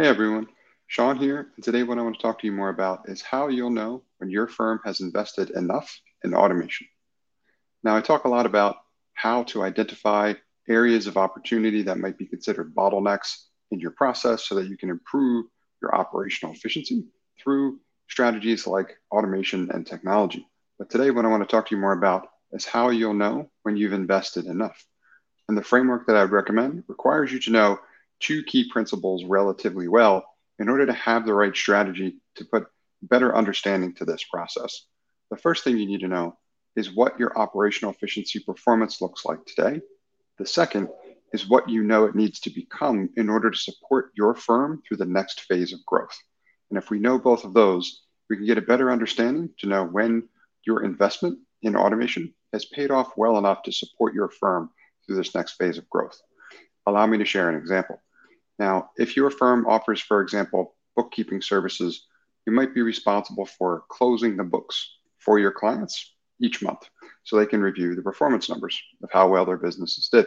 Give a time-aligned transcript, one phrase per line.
[0.00, 0.46] Hey everyone,
[0.86, 3.48] Sean here, and today what I want to talk to you more about is how
[3.48, 6.86] you'll know when your firm has invested enough in automation.
[7.84, 8.76] Now, I talk a lot about
[9.12, 10.32] how to identify
[10.66, 14.88] areas of opportunity that might be considered bottlenecks in your process so that you can
[14.88, 15.44] improve
[15.82, 17.04] your operational efficiency
[17.38, 17.78] through
[18.08, 20.48] strategies like automation and technology.
[20.78, 23.50] But today, what I want to talk to you more about is how you'll know
[23.64, 24.82] when you've invested enough.
[25.46, 27.80] And the framework that I would recommend requires you to know
[28.20, 30.24] two key principles relatively well
[30.58, 32.66] in order to have the right strategy to put
[33.02, 34.86] better understanding to this process.
[35.30, 36.36] The first thing you need to know
[36.76, 39.80] is what your operational efficiency performance looks like today.
[40.38, 40.88] The second
[41.32, 44.98] is what you know it needs to become in order to support your firm through
[44.98, 46.16] the next phase of growth.
[46.70, 49.84] And if we know both of those, we can get a better understanding to know
[49.84, 50.28] when
[50.64, 54.70] your investment in automation has paid off well enough to support your firm
[55.06, 56.20] through this next phase of growth.
[56.86, 58.00] Allow me to share an example.
[58.60, 62.06] Now, if your firm offers, for example, bookkeeping services,
[62.46, 66.82] you might be responsible for closing the books for your clients each month
[67.24, 70.26] so they can review the performance numbers of how well their businesses did.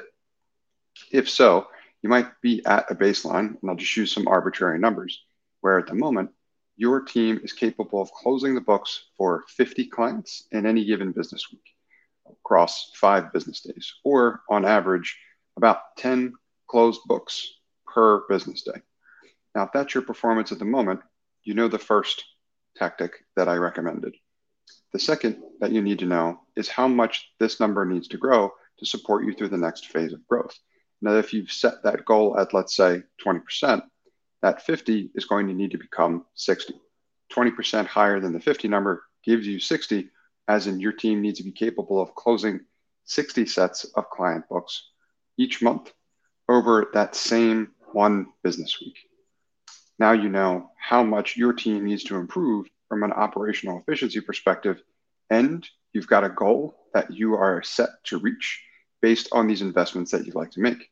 [1.12, 1.68] If so,
[2.02, 5.22] you might be at a baseline, and I'll just use some arbitrary numbers,
[5.62, 6.32] where at the moment,
[6.76, 11.52] your team is capable of closing the books for 50 clients in any given business
[11.52, 11.76] week
[12.28, 15.20] across five business days, or on average,
[15.56, 16.34] about 10
[16.66, 17.60] closed books
[17.94, 18.82] per business day.
[19.56, 21.02] Now, if that's your performance at the moment,
[21.44, 22.24] you know the first
[22.76, 24.16] tactic that I recommended.
[24.94, 28.52] The second that you need to know is how much this number needs to grow
[28.80, 30.58] to support you through the next phase of growth.
[31.02, 33.84] Now, if you've set that goal at, let's say, 20%,
[34.42, 36.74] that 50 is going to need to become 60.
[37.32, 40.10] 20% higher than the 50 number gives you 60,
[40.48, 42.62] as in your team needs to be capable of closing
[43.06, 44.90] 60 sets of client books
[45.38, 45.92] each month
[46.50, 48.98] over that same one business week.
[50.00, 54.82] Now you know how much your team needs to improve from an operational efficiency perspective,
[55.30, 58.62] and you've got a goal that you are set to reach
[59.02, 60.90] based on these investments that you'd like to make.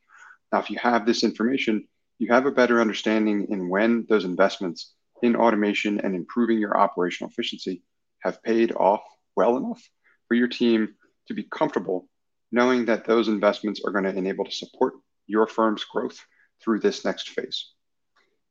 [0.52, 1.88] Now, if you have this information,
[2.20, 7.30] you have a better understanding in when those investments in automation and improving your operational
[7.30, 7.84] efficiency
[8.20, 9.02] have paid off
[9.36, 9.82] well enough
[10.28, 10.96] for your team
[11.28, 12.08] to be comfortable
[12.52, 14.94] knowing that those investments are going to enable to support
[15.28, 16.20] your firm's growth
[16.64, 17.72] through this next phase.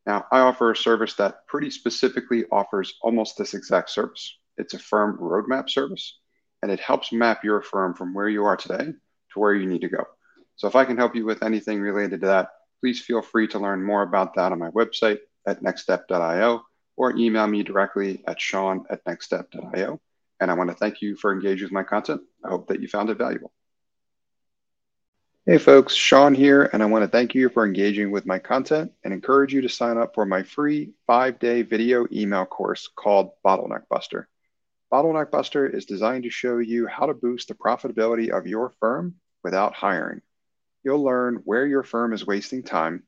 [0.06, 4.38] Now, I offer a service that pretty specifically offers almost this exact service.
[4.56, 6.19] It's a firm roadmap service,
[6.62, 9.82] and it helps map your firm from where you are today to where you need
[9.82, 10.04] to go.
[10.56, 12.50] So, if I can help you with anything related to that,
[12.81, 16.62] please feel free to learn more about that on my website at nxtstep.io
[16.97, 20.00] or email me directly at sean at nxtstep.io.
[20.41, 22.22] And I want to thank you for engaging with my content.
[22.44, 23.53] I hope that you found it valuable.
[25.50, 28.93] Hey folks, Sean here, and I want to thank you for engaging with my content
[29.03, 33.33] and encourage you to sign up for my free five day video email course called
[33.44, 34.28] Bottleneck Buster.
[34.93, 39.16] Bottleneck Buster is designed to show you how to boost the profitability of your firm
[39.43, 40.22] without hiring.
[40.84, 43.03] You'll learn where your firm is wasting time,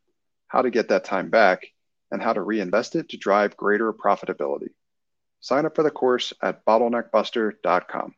[0.48, 1.68] how to get that time back,
[2.10, 4.70] and how to reinvest it to drive greater profitability.
[5.38, 8.16] Sign up for the course at bottleneckbuster.com.